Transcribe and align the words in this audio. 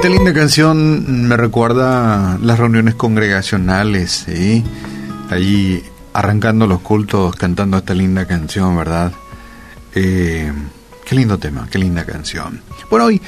Esta 0.00 0.08
linda 0.08 0.32
canción 0.32 1.28
me 1.28 1.36
recuerda 1.36 2.38
las 2.40 2.58
reuniones 2.58 2.94
congregacionales, 2.94 4.24
¿sí? 4.24 4.64
Allí 5.28 5.82
arrancando 6.14 6.66
los 6.66 6.80
cultos 6.80 7.36
cantando 7.36 7.76
esta 7.76 7.92
linda 7.92 8.26
canción, 8.26 8.74
¿verdad? 8.78 9.12
Eh, 9.94 10.50
qué 11.04 11.14
lindo 11.14 11.36
tema, 11.36 11.68
qué 11.70 11.78
linda 11.78 12.06
canción. 12.06 12.62
Bueno, 12.88 13.04
hoy 13.04 13.20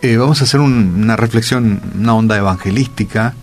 eh, 0.00 0.16
vamos 0.16 0.40
a 0.40 0.44
hacer 0.44 0.60
una 0.60 1.14
reflexión, 1.14 1.82
una 1.94 2.14
onda 2.14 2.38
evangelística 2.38 3.34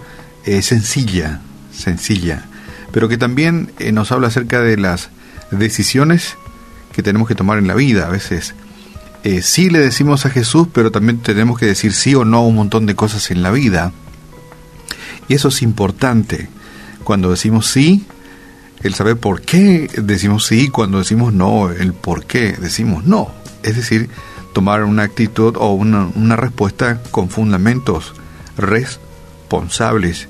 eh, 0.44 0.63
sencilla, 0.63 1.40
sencilla, 1.72 2.48
pero 2.91 3.08
que 3.08 3.20
también 3.20 3.73
nos 3.94 4.12
habla 4.12 4.30
acerca 4.30 4.59
de 4.59 4.77
las 4.77 5.12
decisiones 5.52 6.36
que 6.94 7.04
tenemos 7.04 7.27
que 7.27 7.36
tomar 7.36 7.59
en 7.59 7.68
la 7.68 7.76
vida. 7.76 8.08
A 8.08 8.09
veces 8.09 8.55
eh, 9.23 9.41
sí 9.41 9.70
le 9.70 9.80
decimos 9.80 10.25
a 10.25 10.30
Jesús, 10.30 10.67
pero 10.73 10.91
también 10.91 11.20
tenemos 11.20 11.59
que 11.59 11.67
decir 11.67 11.93
sí 11.93 12.16
o 12.16 12.25
no 12.25 12.38
a 12.38 12.41
un 12.41 12.55
montón 12.55 12.85
de 12.85 12.95
cosas 12.95 13.30
en 13.31 13.44
la 13.44 13.52
vida. 13.52 13.91
Y 15.27 15.35
eso 15.35 15.49
es 15.49 15.61
importante. 15.61 16.49
Cuando 17.03 17.30
decimos 17.30 17.67
sí, 17.67 18.05
el 18.81 18.95
saber 18.95 19.17
por 19.17 19.41
qué 19.41 19.89
decimos 19.95 20.45
sí, 20.45 20.70
cuando 20.70 20.97
decimos 20.97 21.34
no, 21.34 21.70
el 21.70 21.94
por 21.94 22.25
qué 22.25 22.53
decimos 22.53 23.05
no. 23.05 23.31
Es 23.63 23.75
decir, 23.75 24.09
tomar 24.53 24.84
una 24.84 25.03
actitud 25.03 25.55
o 25.58 25.73
una, 25.73 26.09
una 26.16 26.35
respuesta 26.35 27.02
con 27.11 27.30
fundamentos 27.30 28.13
responsables 28.58 30.27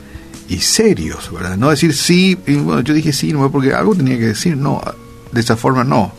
y 0.49 0.57
serios, 0.59 1.31
¿verdad? 1.31 1.55
No 1.55 1.69
decir 1.69 1.95
sí, 1.95 2.37
y 2.45 2.55
bueno, 2.55 2.81
yo 2.81 2.93
dije 2.93 3.13
sí, 3.13 3.31
no 3.31 3.49
porque 3.51 3.73
algo 3.73 3.95
tenía 3.95 4.17
que 4.17 4.27
decir, 4.27 4.57
no, 4.57 4.81
de 5.31 5.39
esa 5.39 5.55
forma 5.55 5.85
no. 5.85 6.11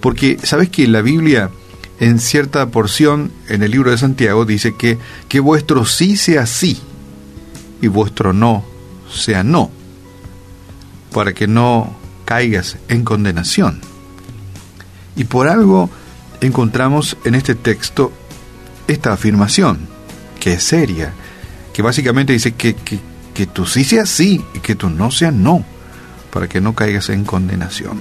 Porque, 0.00 0.38
¿sabes 0.42 0.68
que 0.68 0.86
la 0.86 1.02
Biblia 1.02 1.50
en 2.00 2.18
cierta 2.18 2.66
porción 2.70 3.30
en 3.48 3.62
el 3.62 3.70
libro 3.70 3.90
de 3.90 3.98
Santiago 3.98 4.46
dice 4.46 4.74
que, 4.74 4.98
que 5.28 5.38
vuestro 5.38 5.84
sí 5.84 6.16
sea 6.16 6.46
sí 6.46 6.80
y 7.82 7.88
vuestro 7.88 8.32
no 8.32 8.64
sea 9.12 9.44
no, 9.44 9.70
para 11.12 11.34
que 11.34 11.46
no 11.46 11.94
caigas 12.24 12.78
en 12.88 13.04
condenación. 13.04 13.80
Y 15.14 15.24
por 15.24 15.48
algo 15.48 15.90
encontramos 16.40 17.18
en 17.24 17.34
este 17.34 17.54
texto 17.54 18.12
esta 18.88 19.12
afirmación, 19.12 19.86
que 20.40 20.54
es 20.54 20.64
seria, 20.64 21.12
que 21.74 21.82
básicamente 21.82 22.32
dice 22.32 22.52
que, 22.52 22.74
que, 22.74 22.98
que 23.34 23.46
tu 23.46 23.66
sí 23.66 23.84
sea 23.84 24.06
sí 24.06 24.42
y 24.54 24.60
que 24.60 24.74
tu 24.74 24.88
no 24.88 25.10
sea 25.10 25.32
no, 25.32 25.64
para 26.32 26.48
que 26.48 26.62
no 26.62 26.74
caigas 26.74 27.10
en 27.10 27.24
condenación. 27.24 28.00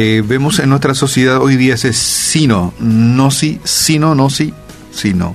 Eh, 0.00 0.22
vemos 0.24 0.60
en 0.60 0.68
nuestra 0.68 0.94
sociedad 0.94 1.42
hoy 1.42 1.56
día 1.56 1.74
ese 1.74 1.92
sino, 1.92 2.72
no 2.78 3.32
sí, 3.32 3.60
sino, 3.64 4.14
no 4.14 4.30
sí, 4.30 4.54
sino, 4.92 5.34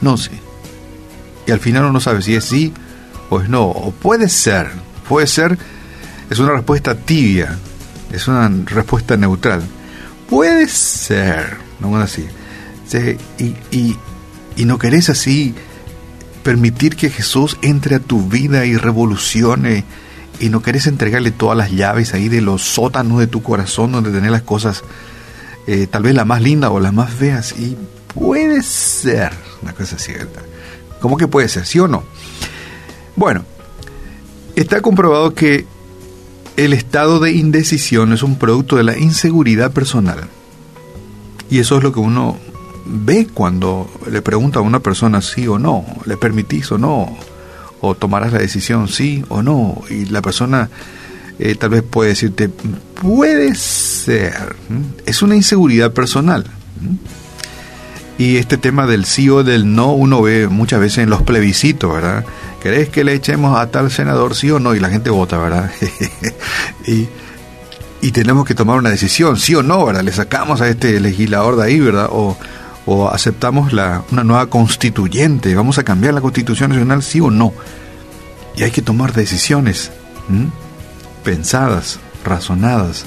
no 0.00 0.16
sí. 0.16 0.30
Y 1.48 1.50
al 1.50 1.58
final 1.58 1.86
uno 1.86 1.98
sabe 1.98 2.22
si 2.22 2.36
es 2.36 2.44
sí 2.44 2.72
o 3.28 3.40
es 3.40 3.48
no, 3.48 3.64
o 3.64 3.90
puede 3.90 4.28
ser, 4.28 4.68
puede 5.08 5.26
ser, 5.26 5.58
es 6.30 6.38
una 6.38 6.52
respuesta 6.52 6.94
tibia, 6.94 7.58
es 8.12 8.28
una 8.28 8.48
respuesta 8.66 9.16
neutral. 9.16 9.64
Puede 10.30 10.68
ser, 10.68 11.56
no 11.80 11.96
así. 11.96 12.24
Y, 13.40 13.76
y, 13.76 13.98
y 14.54 14.64
no 14.64 14.78
querés 14.78 15.10
así 15.10 15.56
permitir 16.44 16.94
que 16.94 17.10
Jesús 17.10 17.58
entre 17.62 17.96
a 17.96 17.98
tu 17.98 18.28
vida 18.28 18.64
y 18.64 18.76
revolucione 18.76 19.82
y 20.40 20.48
no 20.48 20.62
querés 20.62 20.86
entregarle 20.86 21.30
todas 21.30 21.56
las 21.56 21.70
llaves 21.70 22.14
ahí 22.14 22.28
de 22.28 22.40
los 22.40 22.62
sótanos 22.62 23.18
de 23.18 23.26
tu 23.26 23.42
corazón 23.42 23.92
donde 23.92 24.10
tenés 24.10 24.30
las 24.30 24.42
cosas, 24.42 24.82
eh, 25.66 25.86
tal 25.86 26.02
vez 26.02 26.14
la 26.14 26.24
más 26.24 26.42
linda 26.42 26.70
o 26.70 26.80
las 26.80 26.92
más 26.92 27.10
feas, 27.10 27.54
y 27.58 27.76
puede 28.14 28.62
ser 28.62 29.32
una 29.62 29.72
cosa 29.72 29.98
cierta. 29.98 30.42
¿Cómo 31.00 31.16
que 31.16 31.28
puede 31.28 31.48
ser? 31.48 31.66
¿Sí 31.66 31.78
o 31.78 31.88
no? 31.88 32.04
Bueno, 33.16 33.44
está 34.56 34.80
comprobado 34.80 35.34
que 35.34 35.66
el 36.56 36.72
estado 36.72 37.20
de 37.20 37.32
indecisión 37.32 38.12
es 38.12 38.22
un 38.22 38.36
producto 38.36 38.76
de 38.76 38.84
la 38.84 38.96
inseguridad 38.96 39.72
personal. 39.72 40.28
Y 41.50 41.58
eso 41.58 41.76
es 41.76 41.82
lo 41.82 41.92
que 41.92 42.00
uno 42.00 42.38
ve 42.86 43.28
cuando 43.32 43.90
le 44.10 44.22
pregunta 44.22 44.58
a 44.58 44.62
una 44.62 44.80
persona 44.80 45.20
sí 45.20 45.46
o 45.46 45.58
no, 45.58 45.84
le 46.04 46.16
permitís 46.16 46.70
o 46.72 46.78
no 46.78 47.16
o 47.84 47.94
tomarás 47.94 48.32
la 48.32 48.38
decisión 48.38 48.88
sí 48.88 49.24
o 49.28 49.42
no. 49.42 49.82
Y 49.90 50.06
la 50.06 50.22
persona 50.22 50.70
eh, 51.38 51.54
tal 51.56 51.70
vez 51.70 51.82
puede 51.82 52.10
decirte, 52.10 52.48
puede 52.48 53.54
ser. 53.54 54.56
Es 55.06 55.22
una 55.22 55.36
inseguridad 55.36 55.92
personal. 55.92 56.44
Y 58.16 58.36
este 58.36 58.56
tema 58.56 58.86
del 58.86 59.04
sí 59.04 59.28
o 59.28 59.42
del 59.42 59.74
no 59.74 59.92
uno 59.92 60.22
ve 60.22 60.48
muchas 60.48 60.80
veces 60.80 60.98
en 60.98 61.10
los 61.10 61.22
plebiscitos, 61.22 61.92
¿verdad? 61.92 62.24
¿Querés 62.62 62.88
que 62.88 63.04
le 63.04 63.12
echemos 63.12 63.58
a 63.58 63.70
tal 63.70 63.90
senador 63.90 64.34
sí 64.34 64.50
o 64.50 64.60
no? 64.60 64.74
Y 64.74 64.80
la 64.80 64.88
gente 64.88 65.10
vota, 65.10 65.36
¿verdad? 65.36 65.70
y, 66.86 67.08
y 68.00 68.12
tenemos 68.12 68.46
que 68.46 68.54
tomar 68.54 68.78
una 68.78 68.90
decisión, 68.90 69.36
sí 69.36 69.54
o 69.54 69.62
no, 69.62 69.84
¿verdad? 69.84 70.02
Le 70.02 70.12
sacamos 70.12 70.60
a 70.60 70.68
este 70.68 71.00
legislador 71.00 71.56
de 71.56 71.64
ahí, 71.64 71.80
¿verdad? 71.80 72.08
O, 72.10 72.38
o 72.86 73.08
aceptamos 73.08 73.72
la, 73.72 74.04
una 74.12 74.24
nueva 74.24 74.46
constituyente, 74.48 75.54
vamos 75.54 75.78
a 75.78 75.84
cambiar 75.84 76.14
la 76.14 76.20
constitución 76.20 76.70
nacional, 76.70 77.02
sí 77.02 77.20
o 77.20 77.30
no. 77.30 77.52
Y 78.56 78.62
hay 78.62 78.70
que 78.70 78.82
tomar 78.82 79.12
decisiones 79.12 79.90
pensadas, 81.24 81.98
razonadas. 82.24 83.04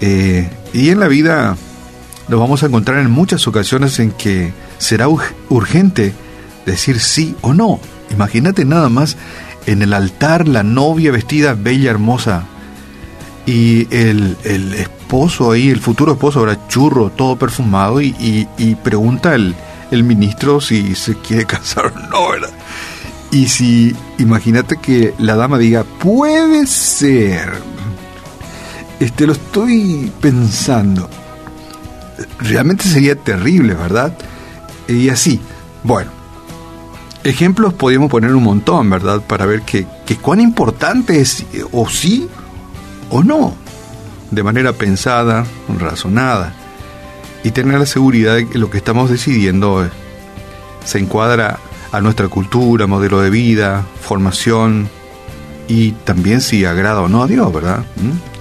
Eh, 0.00 0.48
y 0.72 0.90
en 0.90 1.00
la 1.00 1.08
vida 1.08 1.56
nos 2.28 2.38
vamos 2.38 2.62
a 2.62 2.66
encontrar 2.66 2.98
en 2.98 3.10
muchas 3.10 3.46
ocasiones 3.48 3.98
en 3.98 4.12
que 4.12 4.52
será 4.78 5.06
urgente 5.48 6.12
decir 6.66 7.00
sí 7.00 7.34
o 7.40 7.54
no. 7.54 7.80
Imagínate 8.10 8.64
nada 8.64 8.88
más 8.88 9.16
en 9.66 9.82
el 9.82 9.92
altar 9.92 10.46
la 10.46 10.62
novia 10.62 11.10
vestida 11.10 11.54
bella, 11.54 11.90
hermosa, 11.90 12.44
y 13.44 13.88
el, 13.94 14.36
el 14.44 14.74
esposo 15.08 15.52
ahí, 15.52 15.70
el 15.70 15.80
futuro 15.80 16.12
esposo, 16.12 16.40
ahora 16.40 16.68
churro, 16.68 17.08
todo 17.08 17.36
perfumado, 17.36 18.02
y, 18.02 18.76
pregunta 18.84 19.34
el, 19.34 19.54
el, 19.90 20.04
ministro 20.04 20.60
si 20.60 20.94
se 20.94 21.14
quiere 21.14 21.46
casar 21.46 21.86
o 21.86 21.98
no, 22.10 22.30
¿verdad? 22.30 22.50
Y 23.30 23.48
si, 23.48 23.96
imagínate 24.18 24.76
que 24.76 25.14
la 25.18 25.34
dama 25.34 25.56
diga, 25.56 25.84
puede 25.84 26.66
ser, 26.66 27.54
este 29.00 29.26
lo 29.26 29.32
estoy 29.32 30.12
pensando, 30.20 31.08
realmente 32.38 32.84
sería 32.84 33.16
terrible, 33.16 33.72
¿verdad? 33.72 34.12
Y 34.88 35.08
así, 35.08 35.40
bueno, 35.84 36.10
ejemplos 37.24 37.72
podríamos 37.72 38.10
poner 38.10 38.34
un 38.34 38.42
montón, 38.42 38.90
¿verdad? 38.90 39.22
Para 39.22 39.46
ver 39.46 39.62
que, 39.62 39.86
que 40.04 40.16
cuán 40.16 40.40
importante 40.40 41.18
es, 41.18 41.46
o 41.72 41.88
sí 41.88 42.28
o 43.08 43.22
no, 43.22 43.54
de 44.30 44.42
manera 44.42 44.72
pensada, 44.72 45.44
razonada, 45.78 46.54
y 47.44 47.50
tener 47.50 47.78
la 47.78 47.86
seguridad 47.86 48.34
de 48.36 48.48
que 48.48 48.58
lo 48.58 48.70
que 48.70 48.78
estamos 48.78 49.10
decidiendo 49.10 49.88
se 50.84 50.98
encuadra 50.98 51.58
a 51.92 52.00
nuestra 52.00 52.28
cultura, 52.28 52.86
modelo 52.86 53.20
de 53.20 53.30
vida, 53.30 53.86
formación 54.00 54.88
y 55.68 55.92
también 55.92 56.40
si 56.40 56.64
agrada 56.64 57.02
o 57.02 57.08
no 57.08 57.22
a 57.22 57.26
Dios, 57.26 57.52
¿verdad? 57.52 57.84
¿Mm? 57.96 58.38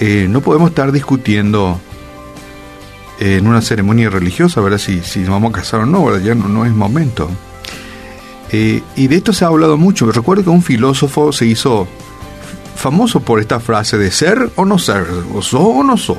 Eh, 0.00 0.26
no 0.28 0.40
podemos 0.40 0.70
estar 0.70 0.92
discutiendo 0.92 1.80
en 3.20 3.46
una 3.46 3.60
ceremonia 3.60 4.10
religiosa, 4.10 4.60
¿verdad? 4.60 4.78
Si, 4.78 5.00
si 5.00 5.20
nos 5.20 5.30
vamos 5.30 5.50
a 5.50 5.56
casar 5.56 5.80
o 5.80 5.86
no, 5.86 6.04
¿verdad? 6.04 6.20
Ya 6.20 6.34
no, 6.34 6.64
es 6.64 6.72
momento. 6.72 7.28
Eh, 8.50 8.82
y 8.96 9.08
de 9.08 9.16
esto 9.16 9.32
se 9.32 9.44
ha 9.44 9.48
hablado 9.48 9.76
mucho. 9.76 10.10
Recuerdo 10.10 10.44
que 10.44 10.50
un 10.50 10.62
filósofo 10.62 11.32
se 11.32 11.46
hizo 11.46 11.88
famoso 12.78 13.20
por 13.20 13.40
esta 13.40 13.60
frase 13.60 13.98
de 13.98 14.10
ser 14.10 14.50
o 14.56 14.64
no 14.64 14.78
ser, 14.78 15.04
o 15.34 15.42
sos 15.42 15.60
o 15.60 15.82
no 15.82 15.96
sos, 15.96 16.18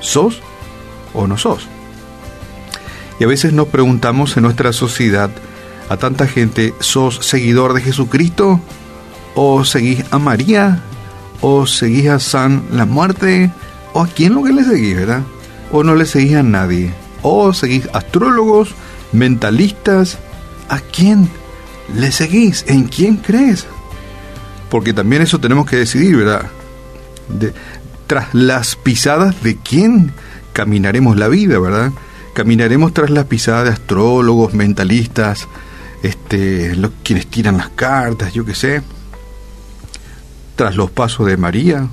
sos 0.00 0.40
o 1.12 1.26
no 1.26 1.36
sos. 1.36 1.66
Y 3.18 3.24
a 3.24 3.26
veces 3.26 3.52
nos 3.52 3.68
preguntamos 3.68 4.36
en 4.36 4.44
nuestra 4.44 4.72
sociedad 4.72 5.30
a 5.88 5.96
tanta 5.96 6.26
gente, 6.26 6.72
¿sos 6.78 7.16
seguidor 7.16 7.74
de 7.74 7.82
Jesucristo? 7.82 8.60
¿O 9.34 9.64
seguís 9.64 10.04
a 10.10 10.18
María? 10.18 10.82
¿O 11.40 11.66
seguís 11.66 12.08
a 12.08 12.20
San 12.20 12.64
la 12.70 12.86
muerte? 12.86 13.50
¿O 13.92 14.02
a 14.02 14.06
quién 14.06 14.34
lo 14.34 14.42
que 14.42 14.52
le 14.52 14.64
seguís, 14.64 14.96
verdad? 14.96 15.22
¿O 15.72 15.82
no 15.82 15.94
le 15.94 16.06
seguís 16.06 16.36
a 16.36 16.42
nadie? 16.42 16.94
¿O 17.22 17.52
seguís 17.52 17.88
astrólogos, 17.92 18.74
mentalistas? 19.12 20.18
¿A 20.68 20.78
quién 20.78 21.28
le 21.94 22.12
seguís? 22.12 22.64
¿En 22.68 22.84
quién 22.84 23.16
crees? 23.16 23.66
Porque 24.72 24.94
también 24.94 25.20
eso 25.20 25.38
tenemos 25.38 25.66
que 25.66 25.76
decidir, 25.76 26.16
¿verdad? 26.16 26.46
tras 28.06 28.32
las 28.32 28.74
pisadas 28.74 29.42
de 29.42 29.58
quién 29.58 30.12
caminaremos 30.54 31.18
la 31.18 31.28
vida, 31.28 31.58
¿verdad? 31.58 31.92
Caminaremos 32.32 32.94
tras 32.94 33.10
las 33.10 33.26
pisadas 33.26 33.64
de 33.64 33.70
astrólogos, 33.70 34.54
mentalistas, 34.54 35.46
este, 36.02 36.74
quienes 37.02 37.26
tiran 37.26 37.58
las 37.58 37.68
cartas, 37.68 38.32
yo 38.32 38.46
qué 38.46 38.54
sé, 38.54 38.80
tras 40.56 40.74
los 40.74 40.90
pasos 40.90 41.26
de 41.26 41.36
María, 41.36 41.88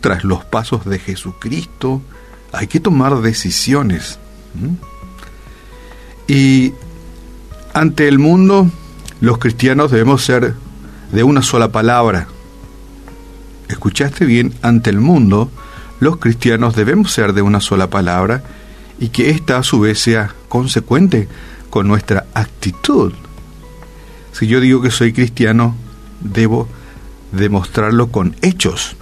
tras 0.00 0.24
los 0.24 0.46
pasos 0.46 0.86
de 0.86 0.98
Jesucristo, 0.98 2.00
hay 2.52 2.68
que 2.68 2.80
tomar 2.80 3.20
decisiones. 3.20 4.18
Y 6.26 6.72
ante 7.74 8.08
el 8.08 8.18
mundo, 8.18 8.66
los 9.20 9.36
cristianos 9.36 9.90
debemos 9.90 10.24
ser 10.24 10.54
de 11.12 11.22
una 11.22 11.42
sola 11.42 11.72
palabra. 11.72 12.28
¿Escuchaste 13.68 14.24
bien? 14.24 14.54
Ante 14.62 14.90
el 14.90 15.00
mundo, 15.00 15.50
los 16.00 16.18
cristianos 16.18 16.76
debemos 16.76 17.12
ser 17.12 17.32
de 17.32 17.42
una 17.42 17.60
sola 17.60 17.88
palabra 17.90 18.42
y 18.98 19.08
que 19.08 19.30
ésta 19.30 19.58
a 19.58 19.62
su 19.62 19.80
vez 19.80 19.98
sea 20.00 20.34
consecuente 20.48 21.28
con 21.70 21.88
nuestra 21.88 22.26
actitud. 22.34 23.12
Si 24.32 24.46
yo 24.46 24.60
digo 24.60 24.82
que 24.82 24.90
soy 24.90 25.12
cristiano, 25.12 25.74
debo 26.20 26.68
demostrarlo 27.32 28.08
con 28.08 28.36
hechos, 28.42 28.96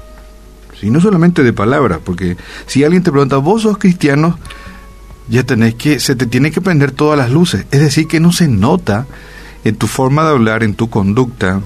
y 0.84 0.90
no 0.90 1.00
solamente 1.00 1.42
de 1.42 1.54
palabras, 1.54 2.00
porque 2.04 2.36
si 2.66 2.84
alguien 2.84 3.02
te 3.02 3.10
pregunta, 3.10 3.38
vos 3.38 3.62
sos 3.62 3.78
cristiano, 3.78 4.38
ya 5.28 5.42
tenés 5.42 5.74
que, 5.76 5.98
se 5.98 6.14
te 6.14 6.26
tiene 6.26 6.50
que 6.50 6.60
prender 6.60 6.92
todas 6.92 7.18
las 7.18 7.30
luces, 7.30 7.64
es 7.70 7.80
decir, 7.80 8.06
que 8.06 8.20
no 8.20 8.32
se 8.32 8.48
nota 8.48 9.06
en 9.64 9.76
tu 9.76 9.86
forma 9.86 10.24
de 10.24 10.30
hablar, 10.30 10.62
en 10.62 10.74
tu 10.74 10.90
conducta, 10.90 11.62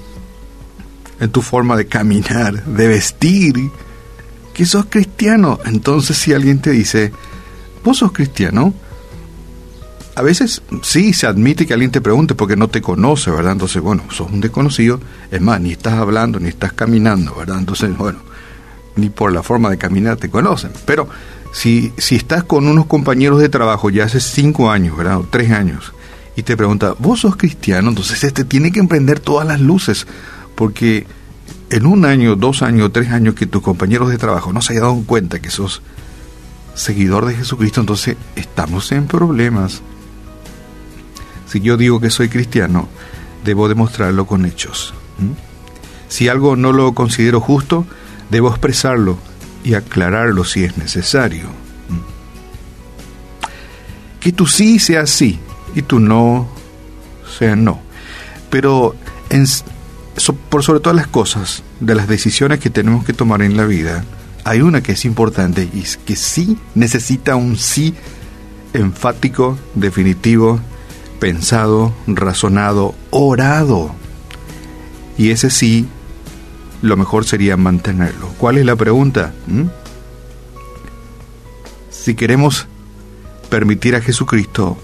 en 1.20 1.31
tu 1.31 1.43
forma 1.43 1.76
de 1.76 1.87
caminar, 1.87 2.65
de 2.65 2.88
vestir, 2.88 3.55
que 4.55 4.67
sos 4.67 4.87
cristiano. 4.88 5.59
Entonces 5.65 6.17
si 6.17 6.32
alguien 6.32 6.61
te 6.61 6.70
dice, 6.70 7.12
vos 7.85 7.99
sos 7.99 8.12
cristiano, 8.12 8.75
a 10.19 10.23
veces 10.23 10.62
sí 10.82 11.12
se 11.12 11.29
admite 11.29 11.65
que 11.65 11.75
alguien 11.75 11.93
te 11.93 12.00
pregunte 12.00 12.35
porque 12.35 12.56
no 12.56 12.67
te 12.67 12.82
conoce, 12.82 13.31
¿verdad? 13.31 13.53
Entonces, 13.53 13.81
bueno, 13.81 14.03
sos 14.11 14.29
un 14.32 14.41
desconocido, 14.41 15.00
es 15.31 15.41
más, 15.41 15.61
ni 15.61 15.70
estás 15.70 15.94
hablando, 15.94 16.41
ni 16.41 16.49
estás 16.49 16.73
caminando, 16.73 17.37
¿verdad? 17.37 17.59
Entonces, 17.59 17.97
bueno, 17.97 18.19
ni 18.97 19.11
por 19.11 19.32
la 19.32 19.44
forma 19.44 19.71
de 19.71 19.79
caminar 19.79 20.17
te 20.17 20.29
conocen. 20.29 20.73
Pero 20.87 21.09
si, 21.53 21.93
si 21.99 22.17
estás 22.17 22.43
con 22.43 22.67
unos 22.67 22.87
compañeros 22.87 23.38
de 23.38 23.49
trabajo 23.49 23.91
ya 23.91 24.06
hace 24.06 24.19
cinco 24.19 24.73
años, 24.73 24.97
¿verdad? 24.97 25.19
O 25.19 25.23
tres 25.23 25.53
años, 25.53 25.93
y 26.35 26.43
te 26.43 26.56
pregunta, 26.56 26.94
¿vos 26.99 27.21
sos 27.21 27.37
cristiano? 27.37 27.88
Entonces 27.88 28.25
este 28.25 28.44
tiene 28.44 28.73
que 28.73 28.81
emprender 28.81 29.21
todas 29.21 29.47
las 29.47 29.61
luces, 29.61 30.06
porque 30.59 31.07
en 31.71 31.87
un 31.87 32.05
año, 32.05 32.35
dos 32.35 32.63
años, 32.63 32.93
tres 32.93 33.11
años 33.11 33.37
que 33.37 33.47
tus 33.47 33.63
compañeros 33.63 34.11
de 34.11 34.19
trabajo 34.19 34.53
no 34.53 34.61
se 34.61 34.73
hayan 34.73 34.83
dado 34.83 35.03
cuenta 35.07 35.39
que 35.39 35.51
sos 35.51 35.83
seguidor 36.75 37.27
de 37.27 37.37
Jesucristo, 37.37 37.81
entonces 37.81 38.17
estamos 38.35 38.91
en 38.91 39.07
problemas. 39.07 39.83
Si 41.47 41.61
yo 41.61 41.77
digo 41.77 42.01
que 42.01 42.11
soy 42.11 42.29
cristiano, 42.29 42.89
debo 43.45 43.69
demostrarlo 43.69 44.27
con 44.27 44.47
hechos. 44.47 44.95
Si 46.09 46.27
algo 46.27 46.57
no 46.57 46.73
lo 46.73 46.93
considero 46.93 47.41
justo, 47.41 47.87
debo 48.29 48.49
expresarlo 48.49 49.17
y 49.63 49.75
aclararlo 49.75 50.43
si 50.43 50.65
es 50.65 50.77
necesario. 50.77 51.47
Que 54.19 54.33
tu 54.33 54.49
sí 54.49 54.81
sea 54.81 55.07
sí 55.07 55.39
y 55.77 55.83
tu 55.83 56.01
no 56.01 56.49
sea 57.39 57.55
no. 57.55 57.81
Pero 58.51 58.97
por 60.50 60.62
sobre 60.62 60.81
todas 60.81 60.97
las 60.97 61.06
cosas, 61.06 61.62
de 61.81 61.94
las 61.94 62.09
decisiones 62.09 62.61
que 62.61 62.70
tenemos 62.70 63.05
que 63.05 63.12
tomar 63.12 63.43
en 63.43 63.56
la 63.56 63.65
vida, 63.65 64.05
hay 64.44 64.61
una 64.61 64.82
que 64.82 64.93
es 64.93 65.05
importante 65.05 65.69
y 65.73 65.81
es 65.81 65.97
que 65.97 66.17
sí 66.17 66.59
necesita 66.75 67.37
un 67.37 67.56
sí 67.56 67.94
enfático, 68.73 69.59
definitivo, 69.75 70.61
pensado, 71.20 71.93
razonado, 72.06 72.94
orado. 73.11 73.94
Y 75.17 75.31
ese 75.31 75.50
sí 75.50 75.87
lo 76.82 76.97
mejor 76.97 77.25
sería 77.25 77.56
mantenerlo. 77.56 78.29
¿Cuál 78.38 78.59
es 78.59 78.64
la 78.64 78.76
pregunta? 78.76 79.35
¿Mm? 79.47 79.64
Si 81.91 82.14
queremos 82.14 82.67
permitir 83.50 83.97
a 83.97 84.00
Jesucristo 84.00 84.79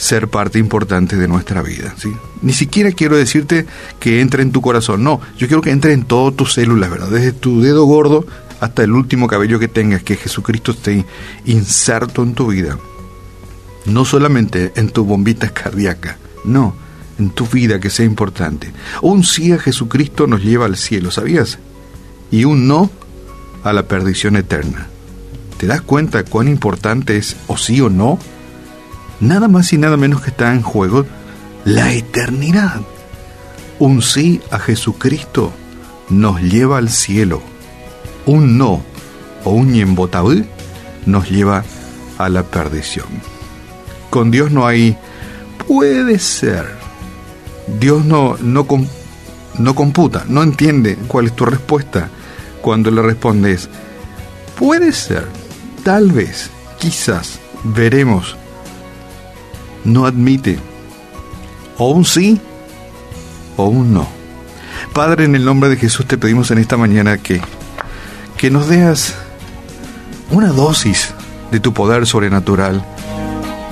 ser 0.00 0.28
parte 0.28 0.58
importante 0.58 1.16
de 1.16 1.28
nuestra 1.28 1.60
vida, 1.60 1.94
¿sí? 1.98 2.10
Ni 2.40 2.54
siquiera 2.54 2.90
quiero 2.90 3.18
decirte 3.18 3.66
que 3.98 4.22
entre 4.22 4.42
en 4.42 4.50
tu 4.50 4.62
corazón, 4.62 5.04
no, 5.04 5.20
yo 5.36 5.46
quiero 5.46 5.60
que 5.60 5.72
entre 5.72 5.92
en 5.92 6.04
todas 6.04 6.34
tus 6.34 6.54
células, 6.54 6.90
¿verdad? 6.90 7.10
Desde 7.10 7.32
tu 7.32 7.60
dedo 7.60 7.84
gordo 7.84 8.24
hasta 8.60 8.82
el 8.82 8.92
último 8.92 9.28
cabello 9.28 9.58
que 9.58 9.68
tengas, 9.68 10.02
que 10.02 10.16
Jesucristo 10.16 10.72
esté 10.72 11.04
inserto 11.44 12.22
en 12.22 12.32
tu 12.32 12.46
vida. 12.46 12.78
No 13.84 14.06
solamente 14.06 14.72
en 14.76 14.88
tu 14.88 15.04
bombita 15.04 15.50
cardíaca, 15.50 16.16
no, 16.44 16.74
en 17.18 17.28
tu 17.28 17.46
vida 17.46 17.78
que 17.78 17.90
sea 17.90 18.06
importante. 18.06 18.72
Un 19.02 19.22
sí 19.22 19.52
a 19.52 19.58
Jesucristo 19.58 20.26
nos 20.26 20.42
lleva 20.42 20.64
al 20.64 20.78
cielo, 20.78 21.10
¿sabías? 21.10 21.58
Y 22.30 22.44
un 22.44 22.66
no 22.66 22.90
a 23.64 23.74
la 23.74 23.82
perdición 23.82 24.36
eterna. 24.36 24.86
¿Te 25.58 25.66
das 25.66 25.82
cuenta 25.82 26.24
cuán 26.24 26.48
importante 26.48 27.18
es 27.18 27.36
o 27.48 27.58
sí 27.58 27.82
o 27.82 27.90
no? 27.90 28.18
Nada 29.20 29.48
más 29.48 29.72
y 29.72 29.78
nada 29.78 29.96
menos 29.96 30.22
que 30.22 30.30
está 30.30 30.52
en 30.52 30.62
juego 30.62 31.06
la 31.64 31.92
eternidad. 31.92 32.80
Un 33.78 34.02
sí 34.02 34.40
a 34.50 34.58
Jesucristo 34.58 35.52
nos 36.08 36.40
lleva 36.40 36.78
al 36.78 36.90
cielo. 36.90 37.42
Un 38.26 38.58
no 38.58 38.82
o 39.44 39.50
un 39.50 39.72
ñembotabú 39.72 40.44
nos 41.06 41.30
lleva 41.30 41.64
a 42.18 42.28
la 42.28 42.42
perdición. 42.42 43.06
Con 44.10 44.30
Dios 44.30 44.50
no 44.50 44.66
hay 44.66 44.96
puede 45.66 46.18
ser 46.18 46.80
Dios 47.78 48.04
no, 48.04 48.36
no, 48.40 48.66
no 49.58 49.74
computa, 49.74 50.24
no 50.28 50.42
entiende 50.42 50.96
cuál 51.06 51.26
es 51.26 51.36
tu 51.36 51.44
respuesta 51.44 52.08
cuando 52.60 52.90
le 52.90 53.02
respondes, 53.02 53.68
puede 54.58 54.92
ser, 54.92 55.26
tal 55.84 56.10
vez, 56.12 56.50
quizás, 56.78 57.38
veremos, 57.64 58.36
no 59.84 60.06
admite 60.06 60.58
o 61.78 61.90
un 61.90 62.04
sí 62.04 62.40
o 63.56 63.64
un 63.64 63.94
no. 63.94 64.06
Padre, 64.92 65.24
en 65.24 65.34
el 65.34 65.44
nombre 65.44 65.68
de 65.68 65.76
Jesús 65.76 66.06
te 66.06 66.18
pedimos 66.18 66.50
en 66.50 66.58
esta 66.58 66.76
mañana 66.76 67.18
que, 67.18 67.40
que 68.36 68.50
nos 68.50 68.68
deas 68.68 69.14
una 70.30 70.48
dosis 70.48 71.14
de 71.50 71.60
tu 71.60 71.72
poder 71.72 72.06
sobrenatural 72.06 72.84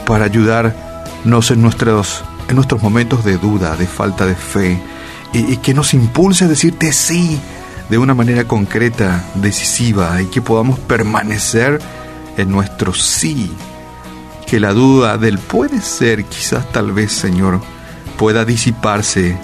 para 0.07 0.25
ayudarnos 0.25 1.51
en 1.51 1.63
nuestros 1.63 2.25
en 2.49 2.57
nuestros 2.57 2.83
momentos 2.83 3.25
de 3.25 3.37
duda, 3.37 3.77
de 3.77 3.87
falta 3.87 4.27
de 4.27 4.35
fe, 4.35 4.81
y, 5.33 5.59
que 5.59 5.75
nos 5.75 5.95
impulse 5.95 6.47
a 6.47 6.49
decirte 6.49 6.93
sí 6.93 7.39
de 7.91 7.99
una 7.99 8.15
manera 8.15 8.45
concreta, 8.45 9.25
decisiva, 9.35 10.21
y 10.21 10.27
que 10.27 10.43
podamos 10.43 10.79
permanecer 10.79 11.79
en 12.37 12.51
nuestro 12.51 12.95
sí. 12.95 13.53
Que 14.49 14.61
la 14.61 14.73
duda 14.73 15.19
del 15.19 15.39
puede 15.39 15.83
ser, 15.83 16.25
quizás 16.25 16.73
tal 16.73 16.93
vez, 16.93 17.13
Señor, 17.13 17.61
pueda 18.17 18.45
disiparse 18.45 19.37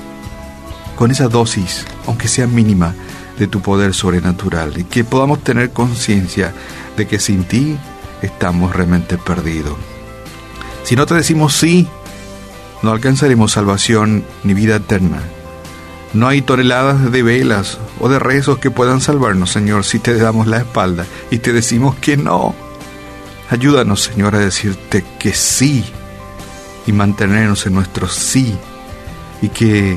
con 0.96 1.11
esa 1.11 1.28
dosis, 1.28 1.84
aunque 2.06 2.26
sea 2.26 2.46
mínima, 2.46 2.94
de 3.38 3.46
tu 3.46 3.61
poder 3.61 3.94
sobrenatural 3.94 4.78
y 4.78 4.84
que 4.84 5.04
podamos 5.04 5.42
tener 5.42 5.70
conciencia 5.70 6.52
de 6.96 7.06
que 7.06 7.18
sin 7.18 7.44
ti 7.44 7.76
estamos 8.23 8.75
realmente 8.75 9.18
perdidos. 9.18 9.76
Si 10.84 10.96
no 10.96 11.04
te 11.06 11.14
decimos 11.14 11.54
sí, 11.54 11.88
no 12.82 12.90
alcanzaremos 12.92 13.52
salvación 13.52 14.25
ni 14.42 14.54
vida 14.54 14.76
eterna. 14.76 15.20
No 16.12 16.28
hay 16.28 16.42
toneladas 16.42 17.11
de 17.11 17.23
velas 17.23 17.78
o 18.00 18.08
de 18.08 18.18
rezos 18.18 18.58
que 18.58 18.70
puedan 18.70 19.00
salvarnos, 19.00 19.50
Señor, 19.50 19.84
si 19.84 19.99
te 19.99 20.16
damos 20.16 20.46
la 20.46 20.58
espalda 20.58 21.06
y 21.30 21.38
te 21.38 21.52
decimos 21.52 21.96
que 21.96 22.16
no. 22.16 22.54
Ayúdanos, 23.50 24.02
Señor, 24.02 24.34
a 24.34 24.38
decirte 24.38 25.04
que 25.18 25.32
sí 25.32 25.84
y 26.86 26.92
mantenernos 26.92 27.66
en 27.66 27.74
nuestro 27.74 28.08
sí 28.08 28.56
y 29.42 29.48
que 29.48 29.96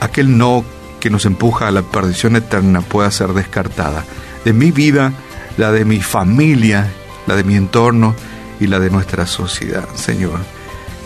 aquel 0.00 0.36
no 0.36 0.64
que 1.00 1.10
nos 1.10 1.24
empuja 1.26 1.68
a 1.68 1.70
la 1.70 1.82
perdición 1.82 2.36
eterna 2.36 2.82
pueda 2.82 3.10
ser 3.10 3.32
descartada 3.32 4.04
de 4.44 4.52
mi 4.52 4.70
vida, 4.70 5.12
la 5.56 5.72
de 5.72 5.84
mi 5.84 6.00
familia, 6.00 6.92
la 7.26 7.36
de 7.36 7.44
mi 7.44 7.56
entorno 7.56 8.14
y 8.60 8.66
la 8.66 8.78
de 8.78 8.90
nuestra 8.90 9.26
sociedad, 9.26 9.88
Señor. 9.94 10.38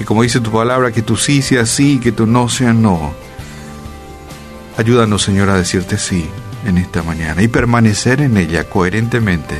Y 0.00 0.04
como 0.04 0.22
dice 0.22 0.40
tu 0.40 0.50
palabra, 0.50 0.90
que 0.90 1.02
tu 1.02 1.16
sí 1.16 1.42
sea 1.42 1.66
sí, 1.66 2.00
que 2.02 2.12
tu 2.12 2.26
no 2.26 2.48
sea 2.48 2.72
no. 2.72 3.14
Ayúdanos, 4.76 5.22
Señor, 5.22 5.48
a 5.50 5.56
decirte 5.56 5.98
sí 5.98 6.28
en 6.66 6.78
esta 6.78 7.02
mañana 7.02 7.42
y 7.42 7.48
permanecer 7.48 8.20
en 8.20 8.36
ella 8.36 8.64
coherentemente. 8.64 9.54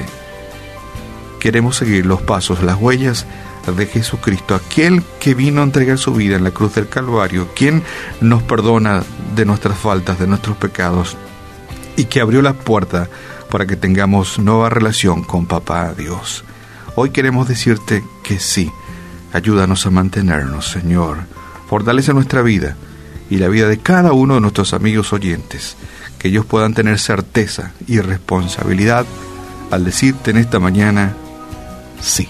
Queremos 1.45 1.77
seguir 1.77 2.07
los 2.07 2.23
pasos, 2.23 2.63
las 2.63 2.81
huellas 2.81 3.27
de 3.77 3.85
Jesucristo, 3.85 4.55
aquel 4.55 5.03
que 5.21 5.35
vino 5.35 5.61
a 5.61 5.65
entregar 5.65 5.99
su 5.99 6.15
vida 6.15 6.37
en 6.37 6.45
la 6.45 6.53
cruz 6.53 6.75
del 6.75 6.89
Calvario, 6.89 7.51
quien 7.55 7.83
nos 8.23 8.43
perdona 8.43 9.03
de 9.37 9.45
nuestras 9.45 9.77
faltas, 9.77 10.19
de 10.19 10.27
nuestros 10.27 10.57
pecados, 10.57 11.19
y 11.99 12.07
que 12.07 12.23
abrió 12.23 12.41
la 12.41 12.55
puerta 12.55 13.11
para 13.51 13.67
que 13.67 13.77
tengamos 13.77 14.39
nueva 14.39 14.71
relación 14.71 15.23
con 15.23 15.45
Papá 15.45 15.93
Dios. 15.93 16.45
Hoy 16.95 17.11
queremos 17.11 17.47
decirte 17.47 18.03
que 18.23 18.39
sí 18.39 18.73
Ayúdanos 19.35 19.85
a 19.85 19.91
mantenernos, 19.91 20.71
Señor. 20.71 21.19
Fortalece 21.69 22.15
nuestra 22.15 22.41
vida 22.41 22.75
y 23.29 23.37
la 23.37 23.49
vida 23.49 23.69
de 23.69 23.77
cada 23.77 24.13
uno 24.13 24.37
de 24.37 24.41
nuestros 24.41 24.73
amigos 24.73 25.13
oyentes, 25.13 25.77
que 26.19 26.29
ellos 26.29 26.47
puedan 26.47 26.73
tener 26.73 26.99
certeza 26.99 27.73
y 27.87 28.01
responsabilidad 28.01 29.05
al 29.71 29.85
decirte 29.85 30.31
en 30.31 30.39
esta 30.39 30.59
mañana, 30.59 31.15
sí. 32.01 32.29